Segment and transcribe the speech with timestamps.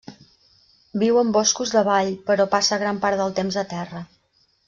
[1.01, 4.05] Viu en boscos de vall, però passa gran part del temps a terra.